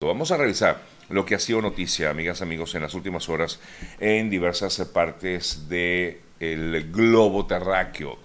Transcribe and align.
Vamos 0.00 0.30
a 0.30 0.36
revisar 0.36 0.80
lo 1.08 1.26
que 1.26 1.34
ha 1.34 1.40
sido 1.40 1.60
noticia, 1.60 2.10
amigas, 2.10 2.40
amigos, 2.40 2.72
en 2.76 2.82
las 2.82 2.94
últimas 2.94 3.28
horas 3.28 3.58
en 3.98 4.30
diversas 4.30 4.78
partes 4.94 5.68
del 5.68 6.92
globo 6.92 7.46
terráqueo. 7.46 8.16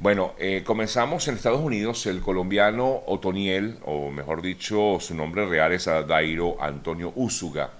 Bueno, 0.00 0.34
eh, 0.38 0.62
comenzamos 0.66 1.26
en 1.26 1.36
Estados 1.36 1.62
Unidos. 1.62 2.04
El 2.04 2.20
colombiano 2.20 3.04
Otoniel, 3.06 3.78
o 3.86 4.10
mejor 4.10 4.42
dicho, 4.42 4.98
su 5.00 5.14
nombre 5.14 5.46
real 5.46 5.72
es 5.72 5.86
Dairo 5.86 6.62
Antonio 6.62 7.10
Úsuga, 7.16 7.70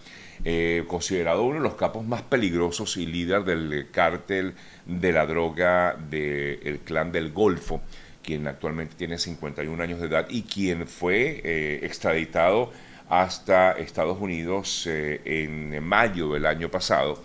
eh, 0.42 0.82
considerado 0.88 1.42
uno 1.42 1.56
de 1.56 1.64
los 1.64 1.74
capos 1.74 2.02
más 2.02 2.22
peligrosos 2.22 2.96
y 2.96 3.04
líder 3.04 3.44
del 3.44 3.90
cártel 3.90 4.54
de 4.86 5.12
la 5.12 5.26
droga 5.26 5.94
del 5.94 6.80
clan 6.82 7.12
del 7.12 7.30
Golfo, 7.30 7.82
quien 8.22 8.46
actualmente 8.46 8.94
tiene 8.96 9.18
51 9.18 9.82
años 9.82 10.00
de 10.00 10.06
edad 10.06 10.26
y 10.30 10.44
quien 10.44 10.88
fue 10.88 11.42
eh, 11.44 11.80
extraditado 11.82 12.72
hasta 13.08 13.72
Estados 13.72 14.18
Unidos 14.20 14.86
eh, 14.86 15.20
en 15.24 15.82
mayo 15.84 16.32
del 16.32 16.46
año 16.46 16.70
pasado. 16.70 17.22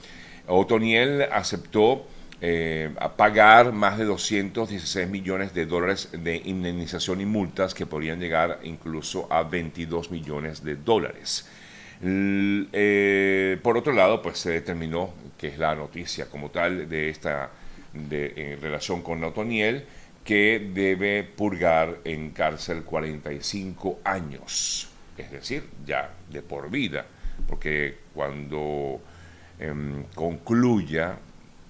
Otoniel 0.47 1.23
aceptó 1.31 2.05
eh, 2.41 2.93
pagar 3.17 3.71
más 3.71 3.97
de 3.97 4.05
216 4.05 5.07
millones 5.09 5.53
de 5.53 5.65
dólares 5.65 6.09
de 6.11 6.37
indemnización 6.37 7.21
y 7.21 7.25
multas 7.25 7.73
que 7.73 7.85
podrían 7.85 8.19
llegar 8.19 8.59
incluso 8.63 9.27
a 9.31 9.43
22 9.43 10.11
millones 10.11 10.63
de 10.63 10.75
dólares. 10.75 11.47
Eh, 12.01 13.59
por 13.61 13.77
otro 13.77 13.91
lado, 13.93 14.21
pues 14.21 14.39
se 14.39 14.51
determinó, 14.51 15.13
que 15.37 15.47
es 15.47 15.57
la 15.57 15.75
noticia 15.75 16.29
como 16.29 16.49
tal 16.49 16.87
de 16.87 17.09
esta 17.09 17.51
relación 18.61 19.01
con 19.01 19.23
Otoniel, 19.23 19.85
que 20.23 20.69
debe 20.73 21.23
purgar 21.23 21.97
en 22.05 22.31
cárcel 22.31 22.83
45 22.83 23.99
años 24.03 24.89
es 25.19 25.31
decir, 25.31 25.69
ya 25.85 26.13
de 26.29 26.41
por 26.41 26.69
vida, 26.69 27.05
porque 27.47 27.97
cuando 28.13 29.01
em, 29.59 30.03
concluya 30.15 31.17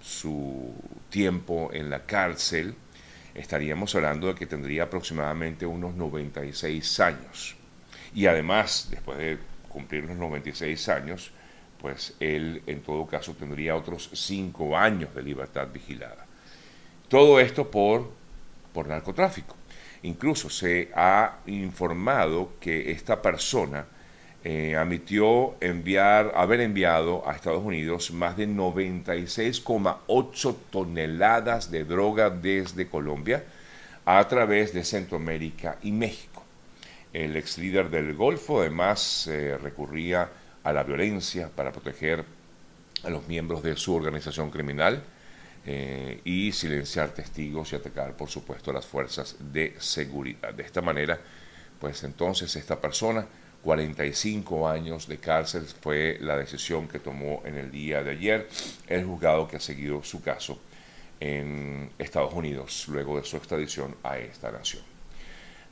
su 0.02 0.74
tiempo 1.10 1.70
en 1.74 1.90
la 1.90 2.06
cárcel, 2.06 2.76
estaríamos 3.36 3.94
hablando 3.96 4.28
de 4.28 4.36
que 4.36 4.46
tendría 4.46 4.84
aproximadamente 4.84 5.66
unos 5.66 5.96
96 5.96 7.00
años. 7.00 7.56
Y 8.14 8.26
además, 8.26 8.88
después 8.90 9.18
de 9.18 9.38
cumplir 9.68 10.04
los 10.06 10.18
96 10.18 10.90
años, 10.90 11.32
pues 11.80 12.16
él 12.20 12.62
en 12.68 12.82
todo 12.82 13.06
caso 13.06 13.34
tendría 13.34 13.76
otros 13.76 14.10
5 14.14 14.78
años 14.78 15.14
de 15.16 15.24
libertad 15.24 15.68
vigilada. 15.72 16.26
Todo 17.08 17.40
esto 17.40 17.70
por, 17.70 18.12
por 18.74 18.88
narcotráfico. 18.88 19.56
Incluso 20.04 20.50
se 20.50 20.90
ha 20.96 21.40
informado 21.46 22.54
que 22.60 22.92
esta 22.92 23.22
persona 23.22 23.86
eh, 24.44 24.76
admitió 24.78 25.56
enviar, 25.60 26.32
haber 26.36 26.62
enviado 26.62 27.28
a 27.28 27.36
Estados 27.36 27.64
Unidos 27.64 28.12
más 28.12 28.38
de 28.38 28.48
96,8 28.48 30.56
toneladas 30.72 31.70
de 31.72 31.84
droga 31.84 32.30
desde 32.30 32.88
Colombia 32.88 33.44
a 34.06 34.26
través 34.30 34.74
de 34.74 34.86
Centroamérica 34.86 35.78
y 35.84 35.92
México. 35.92 36.46
El 37.12 37.36
ex 37.36 37.58
líder 37.58 37.90
del 37.90 38.14
Golfo 38.14 38.62
además 38.62 39.28
eh, 39.28 39.58
recurría 39.62 40.30
a 40.64 40.72
la 40.72 40.84
violencia 40.84 41.50
para 41.54 41.74
proteger 41.74 42.24
a 43.04 43.10
los 43.10 43.28
miembros 43.28 43.62
de 43.62 43.76
su 43.76 43.94
organización 43.94 44.52
criminal 44.52 45.04
eh, 45.66 46.22
y 46.24 46.52
silenciar 46.52 47.10
testigos 47.10 47.74
y 47.74 47.76
atacar, 47.76 48.16
por 48.16 48.30
supuesto, 48.30 48.72
las 48.72 48.86
fuerzas 48.86 49.36
de 49.40 49.76
seguridad. 49.80 50.54
De 50.54 50.64
esta 50.64 50.82
manera, 50.82 51.20
pues 51.80 52.04
entonces 52.04 52.56
esta 52.56 52.80
persona, 52.80 53.26
45 53.64 54.70
años 54.70 55.08
de 55.08 55.18
cárcel 55.18 55.64
fue 55.82 56.18
la 56.22 56.38
decisión 56.38 56.88
que 56.88 57.00
tomó 57.00 57.42
en 57.46 57.58
el 57.58 57.72
día 57.72 58.02
de 58.04 58.12
ayer 58.12 58.48
el 58.88 59.04
juzgado 59.04 59.48
que 59.48 59.58
ha 59.58 59.60
seguido 59.60 60.02
su 60.04 60.22
caso 60.22 60.60
en 61.20 61.90
Estados 61.98 62.34
Unidos 62.34 62.86
luego 62.88 63.18
de 63.18 63.26
su 63.26 63.38
extradición 63.38 63.96
a 64.04 64.18
esta 64.18 64.52
nación. 64.52 64.84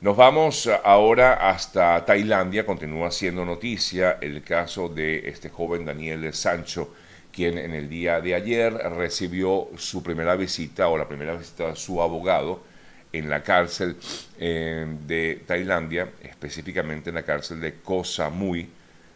Nos 0.00 0.16
vamos 0.16 0.70
ahora 0.84 1.50
hasta 1.50 2.04
Tailandia, 2.04 2.64
continúa 2.64 3.10
siendo 3.10 3.44
noticia 3.44 4.18
el 4.20 4.44
caso 4.44 4.88
de 4.88 5.28
este 5.28 5.48
joven 5.48 5.84
Daniel 5.84 6.32
Sancho, 6.34 6.94
quien 7.38 7.56
en 7.56 7.72
el 7.72 7.88
día 7.88 8.20
de 8.20 8.34
ayer 8.34 8.72
recibió 8.74 9.68
su 9.76 10.02
primera 10.02 10.34
visita 10.34 10.88
o 10.88 10.98
la 10.98 11.06
primera 11.06 11.36
visita 11.36 11.68
de 11.68 11.76
su 11.76 12.02
abogado 12.02 12.64
en 13.12 13.30
la 13.30 13.44
cárcel 13.44 13.94
eh, 14.40 14.84
de 15.06 15.44
Tailandia, 15.46 16.08
específicamente 16.20 17.10
en 17.10 17.14
la 17.14 17.22
cárcel 17.22 17.60
de 17.60 17.74
Koh 17.74 18.02
Samui, 18.02 18.68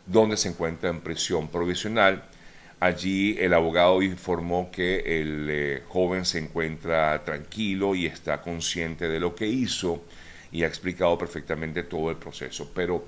donde 0.06 0.36
se 0.36 0.50
encuentra 0.50 0.88
en 0.88 1.00
prisión 1.00 1.48
provisional. 1.48 2.22
Allí 2.78 3.36
el 3.40 3.52
abogado 3.54 4.00
informó 4.02 4.70
que 4.70 5.20
el 5.20 5.48
eh, 5.50 5.82
joven 5.88 6.24
se 6.24 6.38
encuentra 6.38 7.24
tranquilo 7.24 7.96
y 7.96 8.06
está 8.06 8.40
consciente 8.40 9.08
de 9.08 9.18
lo 9.18 9.34
que 9.34 9.48
hizo 9.48 10.04
y 10.52 10.62
ha 10.62 10.68
explicado 10.68 11.18
perfectamente 11.18 11.82
todo 11.82 12.08
el 12.08 12.18
proceso. 12.18 12.70
Pero 12.72 13.04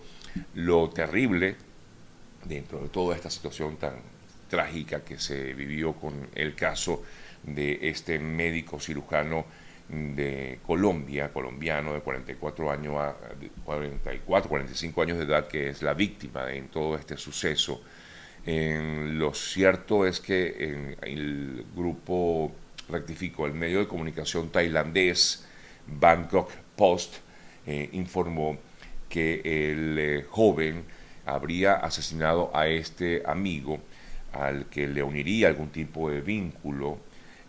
lo 0.56 0.90
terrible 0.90 1.54
dentro 2.44 2.80
de 2.80 2.88
toda 2.88 3.14
esta 3.14 3.30
situación 3.30 3.76
tan 3.76 4.13
trágica 4.54 5.00
que 5.00 5.18
se 5.18 5.52
vivió 5.52 5.94
con 5.94 6.28
el 6.32 6.54
caso 6.54 7.02
de 7.42 7.76
este 7.82 8.20
médico 8.20 8.78
cirujano 8.78 9.44
de 9.88 10.60
Colombia, 10.64 11.32
colombiano 11.32 11.92
de 11.92 12.00
44 12.00 12.70
años 12.70 12.94
a 12.96 13.16
44, 13.64 14.48
45 14.48 15.02
años 15.02 15.18
de 15.18 15.24
edad, 15.24 15.48
que 15.48 15.70
es 15.70 15.82
la 15.82 15.92
víctima 15.92 16.52
en 16.52 16.68
todo 16.68 16.94
este 16.94 17.16
suceso. 17.16 17.82
lo 18.46 19.34
cierto 19.34 20.06
es 20.06 20.20
que 20.20 20.54
en 20.60 20.96
el 21.02 21.66
grupo, 21.74 22.52
rectificó, 22.88 23.46
el 23.46 23.54
medio 23.54 23.80
de 23.80 23.88
comunicación 23.88 24.50
tailandés 24.50 25.44
Bangkok 25.86 26.52
Post 26.76 27.16
eh, 27.66 27.88
informó 27.92 28.56
que 29.08 29.40
el 29.44 29.98
eh, 29.98 30.26
joven 30.30 30.84
habría 31.26 31.74
asesinado 31.74 32.50
a 32.54 32.68
este 32.68 33.24
amigo 33.26 33.80
al 34.34 34.66
que 34.66 34.88
le 34.88 35.02
uniría 35.02 35.48
algún 35.48 35.70
tipo 35.70 36.10
de 36.10 36.20
vínculo, 36.20 36.98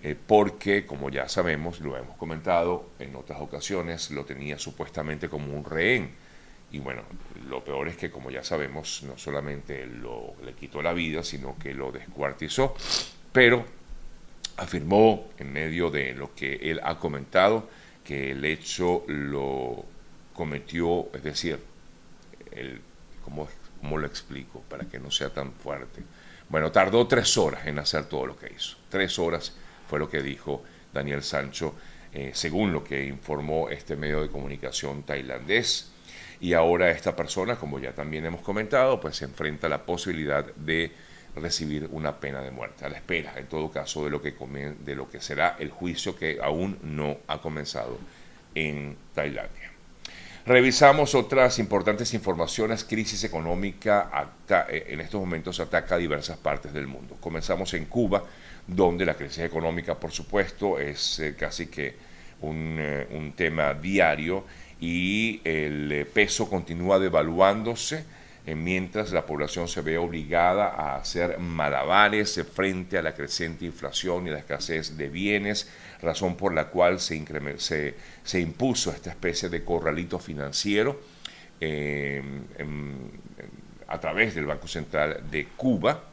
eh, 0.03 0.15
porque, 0.15 0.85
como 0.85 1.09
ya 1.09 1.27
sabemos, 1.27 1.79
lo 1.79 1.97
hemos 1.97 2.15
comentado 2.17 2.91
en 2.99 3.15
otras 3.15 3.41
ocasiones, 3.41 4.11
lo 4.11 4.23
tenía 4.23 4.59
supuestamente 4.59 5.27
como 5.29 5.51
un 5.53 5.65
rehén. 5.65 6.11
Y 6.71 6.79
bueno, 6.79 7.03
lo 7.49 7.63
peor 7.63 7.87
es 7.87 7.97
que, 7.97 8.11
como 8.11 8.29
ya 8.29 8.43
sabemos, 8.43 9.03
no 9.03 9.17
solamente 9.17 9.85
lo, 9.87 10.35
le 10.43 10.53
quitó 10.53 10.81
la 10.81 10.93
vida, 10.93 11.23
sino 11.23 11.57
que 11.57 11.73
lo 11.73 11.91
descuartizó, 11.91 12.75
pero 13.31 13.65
afirmó 14.57 15.27
en 15.39 15.51
medio 15.51 15.89
de 15.89 16.13
lo 16.13 16.35
que 16.35 16.55
él 16.55 16.79
ha 16.83 16.99
comentado 16.99 17.67
que 18.03 18.31
el 18.31 18.45
hecho 18.45 19.03
lo 19.07 19.83
cometió, 20.33 21.07
es 21.13 21.23
decir, 21.23 21.59
el, 22.51 22.79
¿cómo, 23.23 23.47
¿cómo 23.81 23.97
lo 23.97 24.05
explico? 24.05 24.61
Para 24.69 24.85
que 24.85 24.99
no 24.99 25.09
sea 25.09 25.33
tan 25.33 25.51
fuerte 25.51 26.03
bueno, 26.49 26.71
tardó 26.71 27.07
tres 27.07 27.37
horas 27.37 27.65
en 27.67 27.79
hacer 27.79 28.05
todo 28.05 28.25
lo 28.27 28.37
que 28.37 28.51
hizo. 28.55 28.77
Tres 28.89 29.17
horas 29.19 29.55
fue 29.87 29.99
lo 29.99 30.09
que 30.09 30.21
dijo 30.21 30.63
Daniel 30.93 31.23
Sancho, 31.23 31.75
eh, 32.13 32.31
según 32.33 32.71
lo 32.71 32.83
que 32.83 33.05
informó 33.05 33.69
este 33.69 33.95
medio 33.95 34.21
de 34.21 34.29
comunicación 34.29 35.03
tailandés. 35.03 35.91
Y 36.39 36.53
ahora 36.53 36.91
esta 36.91 37.15
persona, 37.15 37.55
como 37.55 37.79
ya 37.79 37.93
también 37.93 38.25
hemos 38.25 38.41
comentado, 38.41 38.99
pues 38.99 39.17
se 39.17 39.25
enfrenta 39.25 39.67
a 39.67 39.69
la 39.69 39.85
posibilidad 39.85 40.45
de 40.55 40.91
recibir 41.35 41.89
una 41.91 42.19
pena 42.19 42.41
de 42.41 42.51
muerte, 42.51 42.85
a 42.85 42.89
la 42.89 42.97
espera, 42.97 43.33
en 43.37 43.47
todo 43.47 43.69
caso, 43.71 44.03
de 44.05 44.09
lo 44.09 44.21
que, 44.21 44.33
de 44.79 44.95
lo 44.95 45.09
que 45.09 45.19
será 45.19 45.55
el 45.59 45.69
juicio 45.69 46.15
que 46.15 46.39
aún 46.41 46.77
no 46.81 47.17
ha 47.27 47.41
comenzado 47.41 47.97
en 48.53 48.97
Tailandia. 49.13 49.74
Revisamos 50.45 51.15
otras 51.15 51.57
importantes 51.57 52.13
informaciones. 52.13 52.83
Crisis 52.83 53.23
económica 53.23 54.29
eh, 54.69 54.85
en 54.89 55.01
estos 55.01 55.19
momentos 55.19 55.59
ataca 55.59 55.95
a 55.95 55.97
diversas 55.97 56.37
partes 56.37 56.71
del 56.71 56.85
mundo. 56.85 57.17
Comenzamos 57.19 57.73
en 57.73 57.85
Cuba, 57.85 58.23
donde 58.67 59.07
la 59.07 59.15
crisis 59.15 59.39
económica, 59.39 59.95
por 59.95 60.11
supuesto, 60.11 60.79
es 60.79 61.19
eh, 61.19 61.35
casi 61.35 61.65
que 61.65 61.95
un, 62.41 62.77
eh, 62.79 63.07
un, 63.13 63.33
tema 63.33 63.73
diario 63.73 64.45
y 64.79 65.41
el 65.43 66.05
peso 66.13 66.47
continúa 66.47 66.99
devaluándose 66.99 68.05
mientras 68.53 69.11
la 69.11 69.25
población 69.25 69.67
se 69.67 69.81
ve 69.81 69.97
obligada 69.97 70.67
a 70.67 70.97
hacer 70.97 71.39
malabares 71.39 72.39
frente 72.53 72.97
a 72.97 73.01
la 73.01 73.15
creciente 73.15 73.65
inflación 73.65 74.27
y 74.27 74.29
la 74.29 74.37
escasez 74.37 74.97
de 74.97 75.09
bienes, 75.09 75.67
razón 76.01 76.37
por 76.37 76.53
la 76.53 76.67
cual 76.67 76.99
se, 76.99 77.95
se, 78.23 78.39
impuso 78.39 78.91
esta 78.91 79.09
especie 79.09 79.49
de 79.49 79.63
corralito 79.63 80.19
financiero 80.19 81.01
em, 81.59 82.43
a 83.87 83.99
través 83.99 84.35
del 84.35 84.45
Banco 84.45 84.67
Central 84.67 85.23
de 85.31 85.47
Cuba. 85.55 86.03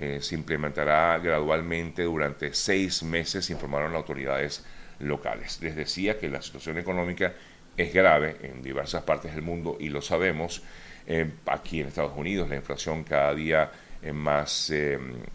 Eh, 0.00 0.18
se 0.22 0.34
implementará 0.34 1.18
gradualmente 1.18 2.02
durante 2.04 2.54
seis 2.54 3.02
meses, 3.02 3.50
informaron 3.50 3.92
las 3.92 4.00
autoridades 4.00 4.64
locales. 5.00 5.60
Les 5.60 5.76
decía 5.76 6.18
que 6.18 6.28
la 6.28 6.40
situación 6.40 6.78
económica 6.78 7.34
es 7.76 7.92
grave 7.92 8.36
en 8.42 8.62
diversas 8.62 9.02
partes 9.02 9.34
del 9.34 9.42
mundo 9.42 9.76
y 9.80 9.88
lo 9.88 10.02
sabemos. 10.02 10.62
Eh, 11.06 11.30
aquí 11.46 11.80
en 11.80 11.88
Estados 11.88 12.16
Unidos 12.16 12.48
la 12.48 12.56
inflación 12.56 13.04
cada 13.04 13.34
día 13.34 13.70
más 14.12 14.72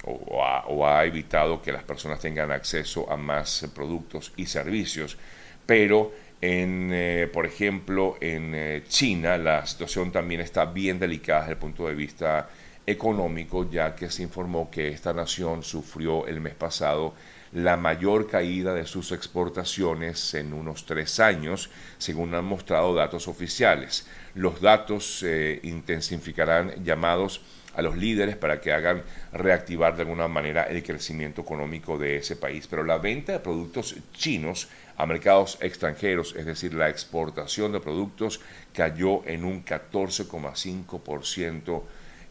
o, 0.03 0.45
ha, 0.85 1.05
evitado 1.05 1.59
que 1.59 1.71
las 1.71 1.83
personas 1.83 2.19
tengan 2.19 2.51
acceso 2.51 3.11
a 3.11 3.17
más 3.17 3.67
productos 3.73 4.31
y 4.35 4.45
servicios, 4.45 5.17
pero 5.65 6.11
en, 6.39 7.29
por 7.33 7.47
ejemplo, 7.47 8.17
en 8.21 8.83
China 8.87 9.39
la 9.39 9.65
situación 9.65 10.11
también 10.11 10.41
está 10.41 10.65
bien 10.65 10.99
delicada 10.99 11.41
desde 11.41 11.53
el 11.53 11.57
punto 11.57 11.87
de 11.87 11.95
vista 11.95 12.47
económico, 12.89 13.69
ya 13.69 13.95
que 13.95 14.09
se 14.09 14.23
informó 14.23 14.69
que 14.69 14.89
esta 14.89 15.13
nación 15.13 15.63
sufrió 15.63 16.27
el 16.27 16.41
mes 16.41 16.55
pasado 16.55 17.13
la 17.51 17.77
mayor 17.77 18.27
caída 18.27 18.73
de 18.73 18.85
sus 18.85 19.11
exportaciones 19.11 20.33
en 20.33 20.53
unos 20.53 20.85
tres 20.85 21.19
años, 21.19 21.69
según 21.97 22.33
han 22.35 22.45
mostrado 22.45 22.93
datos 22.93 23.27
oficiales. 23.27 24.07
Los 24.35 24.61
datos 24.61 25.23
eh, 25.23 25.59
intensificarán 25.63 26.83
llamados 26.83 27.41
a 27.75 27.81
los 27.81 27.97
líderes 27.97 28.35
para 28.35 28.59
que 28.59 28.73
hagan 28.73 29.03
reactivar 29.31 29.95
de 29.95 30.01
alguna 30.03 30.27
manera 30.27 30.63
el 30.63 30.83
crecimiento 30.83 31.41
económico 31.41 31.97
de 31.97 32.17
ese 32.17 32.35
país. 32.35 32.67
Pero 32.67 32.83
la 32.83 32.97
venta 32.97 33.31
de 33.31 33.39
productos 33.39 33.95
chinos 34.13 34.67
a 34.97 35.05
mercados 35.05 35.57
extranjeros, 35.61 36.35
es 36.35 36.45
decir, 36.45 36.73
la 36.73 36.89
exportación 36.89 37.71
de 37.71 37.79
productos, 37.79 38.41
cayó 38.73 39.25
en 39.25 39.45
un 39.45 39.63
14,5% 39.63 41.83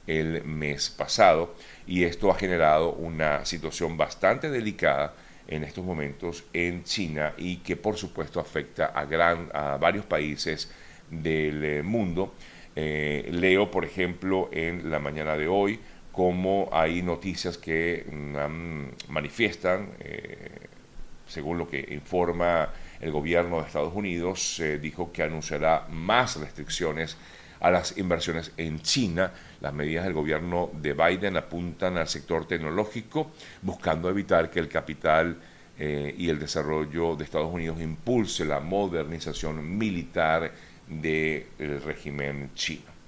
el 0.08 0.42
mes 0.44 0.88
pasado 0.88 1.54
y 1.86 2.04
esto 2.04 2.30
ha 2.30 2.34
generado 2.34 2.94
una 2.94 3.44
situación 3.44 3.96
bastante 3.96 4.50
delicada 4.50 5.14
en 5.46 5.64
estos 5.64 5.84
momentos 5.84 6.44
en 6.52 6.82
China 6.84 7.34
y 7.36 7.58
que 7.58 7.76
por 7.76 7.96
supuesto 7.96 8.40
afecta 8.40 8.86
a, 8.86 9.04
gran, 9.04 9.50
a 9.52 9.76
varios 9.76 10.06
países 10.06 10.70
del 11.10 11.64
eh, 11.64 11.82
mundo. 11.82 12.34
Eh, 12.74 13.28
leo, 13.32 13.70
por 13.70 13.84
ejemplo, 13.84 14.48
en 14.52 14.90
la 14.90 14.98
mañana 14.98 15.36
de 15.36 15.46
hoy 15.46 15.78
cómo 16.12 16.68
hay 16.72 17.02
noticias 17.02 17.58
que 17.58 18.04
mm, 18.10 19.12
manifiestan, 19.12 19.90
eh, 20.00 20.50
según 21.26 21.58
lo 21.58 21.68
que 21.68 21.86
informa 21.90 22.72
el 23.00 23.12
gobierno 23.12 23.60
de 23.60 23.66
Estados 23.66 23.94
Unidos, 23.94 24.60
dijo 24.80 25.12
que 25.12 25.22
anunciará 25.22 25.86
más 25.88 26.36
restricciones 26.40 27.16
a 27.60 27.70
las 27.70 27.96
inversiones 27.98 28.52
en 28.56 28.80
China. 28.80 29.32
Las 29.60 29.72
medidas 29.72 30.04
del 30.04 30.14
gobierno 30.14 30.70
de 30.72 30.92
Biden 30.92 31.36
apuntan 31.36 31.96
al 31.96 32.08
sector 32.08 32.46
tecnológico, 32.46 33.30
buscando 33.62 34.08
evitar 34.08 34.50
que 34.50 34.60
el 34.60 34.68
capital 34.68 35.36
eh, 35.78 36.14
y 36.16 36.28
el 36.28 36.38
desarrollo 36.38 37.14
de 37.16 37.24
Estados 37.24 37.52
Unidos 37.52 37.80
impulse 37.80 38.44
la 38.44 38.60
modernización 38.60 39.78
militar 39.78 40.50
del 40.88 41.46
régimen 41.84 42.50
chino. 42.54 42.98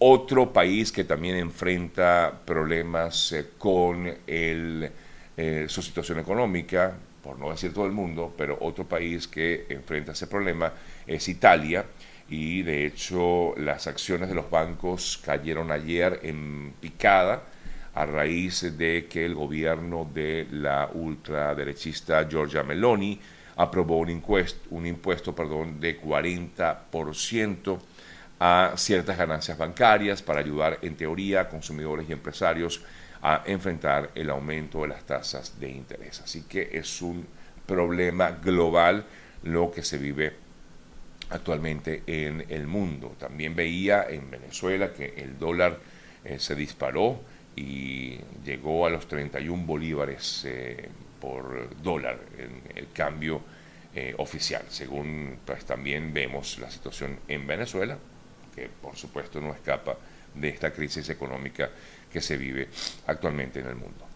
Otro 0.00 0.52
país 0.52 0.92
que 0.92 1.04
también 1.04 1.36
enfrenta 1.36 2.32
problemas 2.44 3.32
eh, 3.32 3.46
con 3.58 4.12
eh, 4.26 5.66
su 5.68 5.82
situación 5.82 6.18
económica, 6.18 6.96
por 7.22 7.38
no 7.38 7.50
decir 7.50 7.72
todo 7.72 7.86
el 7.86 7.92
mundo, 7.92 8.32
pero 8.36 8.58
otro 8.60 8.84
país 8.84 9.26
que 9.26 9.66
enfrenta 9.68 10.12
ese 10.12 10.26
problema 10.26 10.72
es 11.06 11.28
Italia 11.28 11.84
y 12.28 12.62
de 12.62 12.86
hecho 12.86 13.54
las 13.56 13.86
acciones 13.86 14.28
de 14.28 14.34
los 14.34 14.50
bancos 14.50 15.20
cayeron 15.24 15.70
ayer 15.70 16.20
en 16.22 16.74
picada 16.80 17.42
a 17.94 18.06
raíz 18.06 18.76
de 18.76 19.06
que 19.08 19.24
el 19.24 19.34
gobierno 19.34 20.08
de 20.12 20.46
la 20.50 20.90
ultraderechista 20.92 22.28
Giorgia 22.28 22.62
Meloni 22.62 23.18
aprobó 23.56 23.98
un 23.98 24.10
impuesto, 24.10 24.68
un 24.70 24.86
impuesto 24.86 25.34
perdón, 25.34 25.80
de 25.80 26.00
40% 26.00 27.78
a 28.40 28.72
ciertas 28.76 29.18
ganancias 29.18 29.58
bancarias 29.58 30.22
para 30.22 30.40
ayudar 30.40 30.78
en 30.82 30.96
teoría 30.96 31.40
a 31.40 31.48
consumidores 31.48 32.08
y 32.08 32.12
empresarios 32.12 32.82
a 33.20 33.42
enfrentar 33.46 34.10
el 34.14 34.30
aumento 34.30 34.82
de 34.82 34.88
las 34.88 35.04
tasas 35.04 35.58
de 35.58 35.70
interés. 35.70 36.20
Así 36.20 36.42
que 36.42 36.68
es 36.72 37.02
un 37.02 37.26
problema 37.66 38.30
global 38.30 39.04
lo 39.42 39.72
que 39.72 39.82
se 39.82 39.98
vive 39.98 40.47
actualmente 41.30 42.02
en 42.06 42.44
el 42.48 42.66
mundo. 42.66 43.16
También 43.18 43.54
veía 43.54 44.06
en 44.08 44.30
Venezuela 44.30 44.92
que 44.92 45.14
el 45.16 45.38
dólar 45.38 45.78
eh, 46.24 46.38
se 46.38 46.54
disparó 46.54 47.20
y 47.56 48.18
llegó 48.44 48.86
a 48.86 48.90
los 48.90 49.08
31 49.08 49.64
bolívares 49.64 50.44
eh, 50.46 50.88
por 51.20 51.68
dólar 51.82 52.18
en 52.38 52.62
el 52.76 52.92
cambio 52.92 53.42
eh, 53.94 54.14
oficial. 54.18 54.62
Según 54.68 55.38
pues 55.44 55.64
también 55.64 56.12
vemos 56.12 56.58
la 56.58 56.70
situación 56.70 57.18
en 57.26 57.46
Venezuela, 57.46 57.98
que 58.54 58.68
por 58.68 58.96
supuesto 58.96 59.40
no 59.40 59.52
escapa 59.52 59.96
de 60.34 60.48
esta 60.48 60.72
crisis 60.72 61.08
económica 61.08 61.70
que 62.12 62.20
se 62.20 62.36
vive 62.36 62.68
actualmente 63.06 63.60
en 63.60 63.66
el 63.66 63.74
mundo. 63.74 64.06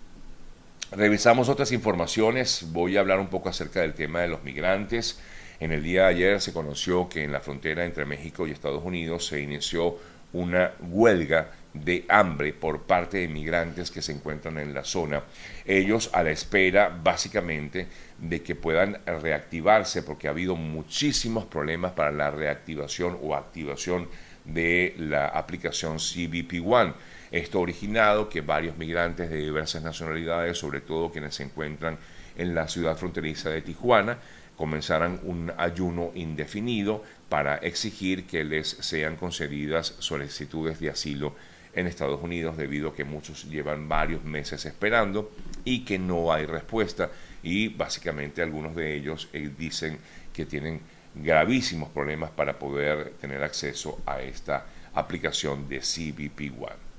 Revisamos 0.93 1.49
otras 1.49 1.73
informaciones, 1.73 2.67
voy 2.70 2.97
a 2.97 3.00
hablar 3.00 3.19
un 3.19 3.29
poco 3.29 3.49
acerca 3.49 3.81
del 3.81 3.94
tema 3.94 4.20
de 4.20 4.29
los 4.29 4.44
migrantes. 4.44 5.19
En 5.62 5.70
el 5.70 5.81
día 5.81 6.03
de 6.03 6.09
ayer 6.09 6.41
se 6.41 6.53
conoció 6.53 7.09
que 7.09 7.23
en 7.23 7.31
la 7.31 7.38
frontera 7.38 7.85
entre 7.85 8.05
México 8.05 8.49
y 8.49 8.50
Estados 8.50 8.82
Unidos 8.85 9.29
se 9.29 9.41
inició 9.41 9.97
una 10.32 10.73
huelga 10.81 11.53
de 11.73 12.05
hambre 12.09 12.53
por 12.53 12.82
parte 12.82 13.19
de 13.19 13.29
migrantes 13.29 13.93
que 13.93 14.03
se 14.03 14.11
encuentran 14.11 14.59
en 14.59 14.75
la 14.75 14.82
zona. 14.82 15.23
Ellos 15.64 16.11
a 16.14 16.25
la 16.25 16.32
espera 16.32 16.88
básicamente 16.88 17.87
de 18.19 18.43
que 18.43 18.56
puedan 18.56 18.99
reactivarse 19.06 20.03
porque 20.03 20.26
ha 20.26 20.32
habido 20.32 20.56
muchísimos 20.56 21.44
problemas 21.44 21.93
para 21.93 22.11
la 22.11 22.32
reactivación 22.32 23.17
o 23.23 23.37
activación 23.37 24.09
de 24.44 24.97
la 24.99 25.29
aplicación 25.29 25.99
CBP 25.99 26.55
One. 26.67 26.94
Esto 27.31 27.59
ha 27.59 27.62
originado 27.62 28.29
que 28.29 28.41
varios 28.41 28.76
migrantes 28.76 29.31
de 29.31 29.37
diversas 29.37 29.85
nacionalidades, 29.85 30.59
sobre 30.59 30.81
todo 30.81 31.12
quienes 31.12 31.37
se 31.37 31.44
encuentran 31.44 31.99
en 32.37 32.53
la 32.53 32.67
ciudad 32.67 32.97
fronteriza 32.97 33.50
de 33.50 33.62
Tijuana, 33.62 34.19
comenzaran 34.62 35.19
un 35.25 35.53
ayuno 35.59 36.12
indefinido 36.14 37.03
para 37.29 37.56
exigir 37.56 38.29
que 38.29 38.44
les 38.44 38.69
sean 38.69 39.17
concedidas 39.17 39.97
solicitudes 39.99 40.79
de 40.79 40.88
asilo 40.88 41.35
en 41.75 41.88
Estados 41.88 42.23
Unidos 42.23 42.56
debido 42.56 42.91
a 42.91 42.94
que 42.94 43.03
muchos 43.03 43.50
llevan 43.50 43.88
varios 43.88 44.23
meses 44.23 44.64
esperando 44.64 45.32
y 45.64 45.85
que 45.85 45.99
no 45.99 46.32
hay 46.32 46.47
respuesta 46.47 47.11
y 47.43 47.70
básicamente 47.70 48.41
algunos 48.41 48.76
de 48.76 48.94
ellos 48.94 49.29
eh, 49.32 49.50
dicen 49.59 49.99
que 50.32 50.47
tienen 50.47 50.81
gravísimos 51.17 51.91
problemas 51.91 52.31
para 52.31 52.56
poder 52.56 53.14
tener 53.20 53.43
acceso 53.43 54.00
a 54.06 54.23
esta 54.23 54.64
aplicación 54.94 55.69
de 55.69 55.81
CBP 55.81 56.53
One. 56.56 56.93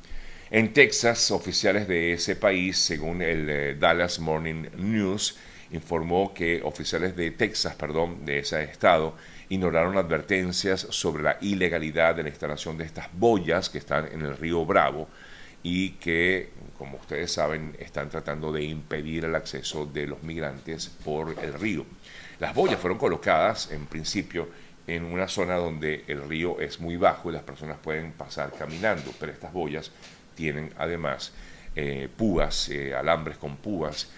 En 0.52 0.74
Texas, 0.74 1.32
oficiales 1.32 1.88
de 1.88 2.12
ese 2.12 2.36
país, 2.36 2.78
según 2.78 3.22
el 3.22 3.50
eh, 3.50 3.76
Dallas 3.80 4.20
Morning 4.20 4.66
News, 4.76 5.38
informó 5.74 6.34
que 6.34 6.62
oficiales 6.64 7.16
de 7.16 7.32
Texas, 7.32 7.76
perdón, 7.76 8.26
de 8.26 8.40
ese 8.40 8.64
estado, 8.64 9.16
ignoraron 9.50 9.98
advertencias 9.98 10.88
sobre 10.90 11.24
la 11.24 11.38
ilegalidad 11.42 12.16
de 12.16 12.24
la 12.24 12.30
instalación 12.30 12.78
de 12.78 12.86
estas 12.86 13.08
boyas 13.14 13.70
que 13.70 13.80
están 13.80 14.08
en 14.12 14.22
el 14.22 14.38
río 14.38 14.66
Bravo 14.66 15.08
y 15.62 15.92
que, 15.92 16.52
como 16.78 16.98
ustedes 16.98 17.32
saben, 17.32 17.76
están 17.80 18.10
tratando 18.10 18.52
de 18.52 18.64
impedir 18.64 19.26
el 19.26 19.36
acceso 19.36 19.86
de 19.86 20.08
los 20.08 20.22
migrantes 20.24 20.90
por 21.04 21.36
el 21.42 21.54
río. 21.54 21.86
Las 22.40 22.54
boyas 22.54 22.80
fueron 22.80 22.98
colocadas, 22.98 23.72
en 23.72 23.86
principio, 23.86 24.50
en 24.86 25.06
una 25.06 25.28
zona 25.28 25.56
donde 25.56 26.04
el 26.08 26.28
río 26.28 26.60
es 26.60 26.80
muy 26.80 26.98
bajo 26.98 27.30
y 27.30 27.34
las 27.34 27.44
personas 27.44 27.78
pueden 27.82 28.12
pasar 28.12 28.52
caminando, 28.52 29.14
pero 29.20 29.32
estas 29.32 29.54
boyas 29.54 29.92
tienen 30.36 30.74
además 30.78 31.32
eh, 31.76 32.10
púas, 32.16 32.70
eh, 32.70 32.94
alambres 32.94 33.38
con 33.38 33.56
púas, 33.56 34.12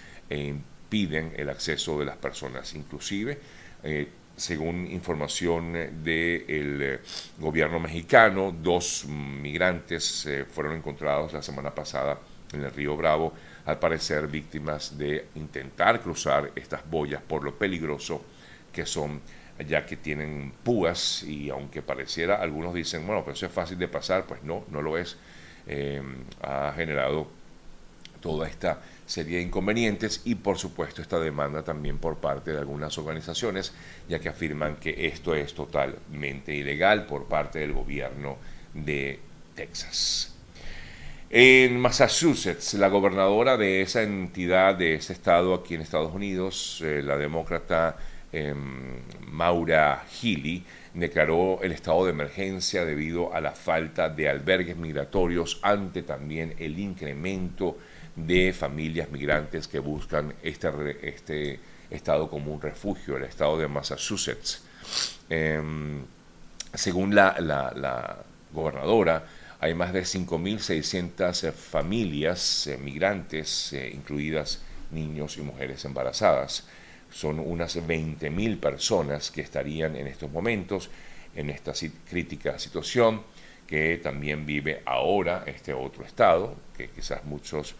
piden 0.95 1.33
el 1.35 1.49
acceso 1.49 1.99
de 1.99 2.05
las 2.05 2.15
personas. 2.15 2.73
Inclusive, 2.73 3.37
eh, 3.83 4.07
según 4.37 4.89
información 4.89 5.73
del 5.73 6.81
eh, 6.81 6.99
gobierno 7.37 7.81
mexicano, 7.81 8.55
dos 8.57 9.03
migrantes 9.05 10.25
eh, 10.25 10.45
fueron 10.45 10.77
encontrados 10.77 11.33
la 11.33 11.41
semana 11.41 11.75
pasada 11.75 12.17
en 12.53 12.63
el 12.63 12.71
río 12.71 12.95
Bravo, 12.95 13.33
al 13.65 13.77
parecer 13.77 14.29
víctimas 14.29 14.97
de 14.97 15.25
intentar 15.35 15.99
cruzar 15.99 16.53
estas 16.55 16.89
boyas 16.89 17.21
por 17.21 17.43
lo 17.43 17.55
peligroso 17.55 18.23
que 18.71 18.85
son, 18.85 19.19
ya 19.67 19.85
que 19.85 19.97
tienen 19.97 20.53
púas 20.63 21.23
y 21.23 21.49
aunque 21.49 21.81
pareciera, 21.81 22.35
algunos 22.35 22.73
dicen, 22.73 23.05
bueno, 23.05 23.23
pero 23.25 23.33
eso 23.33 23.47
es 23.47 23.51
fácil 23.51 23.77
de 23.77 23.89
pasar, 23.89 24.25
pues 24.25 24.43
no, 24.43 24.63
no 24.69 24.81
lo 24.81 24.97
es. 24.97 25.17
ha 26.41 26.71
generado 26.73 27.27
toda 28.25 28.47
esta 28.47 28.79
serie 29.05 29.37
de 29.37 29.43
inconvenientes 29.43 30.23
y 30.25 30.33
por 30.33 30.57
supuesto 30.57 30.99
esta 30.99 31.19
demanda 31.19 31.61
también 31.61 31.99
por 31.99 32.17
parte 32.17 32.51
de 32.51 32.57
algunas 32.57 32.97
organizaciones, 32.97 33.71
ya 34.09 34.17
que 34.17 34.29
afirman 34.29 34.77
que 34.77 35.05
esto 35.05 35.35
es 35.35 35.53
totalmente 35.53 36.51
ilegal 36.55 37.05
por 37.05 37.25
parte 37.25 37.59
del 37.59 37.73
gobierno 37.73 38.37
de 38.73 39.19
Texas. 39.53 40.33
En 41.29 41.79
Massachusetts, 41.79 42.73
la 42.73 42.87
gobernadora 42.87 43.57
de 43.57 43.83
esa 43.83 44.01
entidad, 44.01 44.73
de 44.73 44.95
ese 44.95 45.13
estado 45.13 45.53
aquí 45.53 45.75
en 45.75 45.81
Estados 45.81 46.11
Unidos, 46.11 46.81
eh, 46.83 47.03
la 47.03 47.17
demócrata 47.17 47.97
em, 48.31 49.01
Maura 49.27 50.03
Healy, 50.19 50.63
declaró 50.95 51.59
el 51.61 51.73
estado 51.73 52.05
de 52.05 52.11
emergencia 52.11 52.85
debido 52.85 53.35
a 53.35 53.39
la 53.39 53.51
falta 53.51 54.09
de 54.09 54.29
albergues 54.29 54.77
migratorios 54.77 55.59
ante 55.61 56.01
también 56.01 56.55
el 56.57 56.79
incremento 56.79 57.77
de 58.15 58.53
familias 58.53 59.09
migrantes 59.11 59.67
que 59.67 59.79
buscan 59.79 60.33
este, 60.41 61.07
este 61.07 61.59
estado 61.89 62.29
como 62.29 62.53
un 62.53 62.61
refugio, 62.61 63.17
el 63.17 63.23
estado 63.23 63.57
de 63.57 63.67
Massachusetts. 63.67 64.63
Em, 65.29 66.03
según 66.73 67.15
la, 67.15 68.23
gobernadora, 68.51 69.25
hay 69.59 69.73
más 69.73 69.91
de 69.91 70.01
5.600 70.03 71.51
familias 71.51 72.67
eh, 72.67 72.77
migrantes, 72.77 73.73
eh, 73.73 73.91
incluidas 73.93 74.61
niños 74.91 75.37
y 75.37 75.41
mujeres 75.41 75.83
embarazadas. 75.85 76.65
Son 77.11 77.39
unas 77.39 77.75
20.000 77.77 78.59
personas 78.59 79.31
que 79.31 79.41
estarían 79.41 79.95
en 79.95 80.07
estos 80.07 80.31
momentos 80.31 80.89
en 81.35 81.49
esta 81.49 81.73
crítica 82.09 82.57
situación 82.59 83.21
que 83.67 83.99
también 84.01 84.45
vive 84.45 84.81
ahora 84.85 85.43
este 85.47 85.73
otro 85.73 86.05
estado, 86.05 86.55
que 86.77 86.89
quizás 86.89 87.25
muchos 87.25 87.75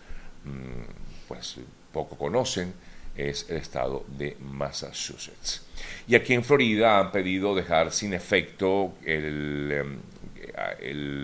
pues 1.27 1.57
poco 1.91 2.17
conocen, 2.17 2.73
es 3.15 3.49
el 3.49 3.57
estado 3.57 4.05
de 4.17 4.35
Massachusetts. 4.39 5.65
Y 6.07 6.15
aquí 6.15 6.33
en 6.33 6.43
Florida 6.43 6.99
han 6.99 7.11
pedido 7.11 7.55
dejar 7.55 7.91
sin 7.91 8.13
efecto 8.13 8.95
em, 9.03 9.97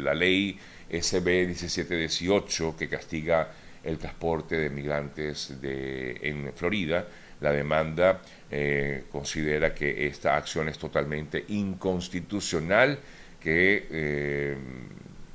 la 0.03 0.13
ley 0.13 0.57
SB 0.89 1.47
1718 1.47 2.75
que 2.77 2.87
castiga 2.87 3.49
el 3.83 3.97
transporte 3.97 4.57
de 4.57 4.69
migrantes 4.69 5.61
de, 5.61 6.17
en 6.21 6.53
Florida. 6.53 7.05
La 7.41 7.51
demanda 7.51 8.21
eh, 8.49 9.05
considera 9.11 9.73
que 9.73 10.07
esta 10.07 10.37
acción 10.37 10.69
es 10.69 10.77
totalmente 10.77 11.45
inconstitucional, 11.47 12.99
que 13.39 13.87
eh, 13.89 14.57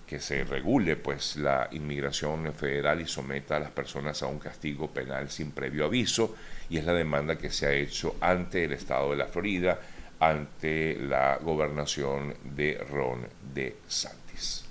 que 0.06 0.20
se 0.20 0.44
regule 0.44 0.96
pues 0.96 1.36
la 1.36 1.68
inmigración 1.72 2.52
federal 2.54 3.00
y 3.00 3.06
someta 3.06 3.56
a 3.56 3.60
las 3.60 3.70
personas 3.70 4.22
a 4.22 4.26
un 4.26 4.38
castigo 4.38 4.90
penal 4.90 5.30
sin 5.30 5.50
previo 5.50 5.86
aviso 5.86 6.36
y 6.68 6.78
es 6.78 6.84
la 6.84 6.92
demanda 6.92 7.36
que 7.36 7.50
se 7.50 7.66
ha 7.66 7.72
hecho 7.72 8.16
ante 8.20 8.64
el 8.64 8.72
estado 8.72 9.10
de 9.10 9.16
la 9.16 9.26
Florida 9.26 9.80
ante 10.20 10.96
la 10.96 11.38
gobernación 11.42 12.34
de 12.42 12.78
Ron 12.90 13.26
de 13.52 13.76
Santis. 13.86 14.65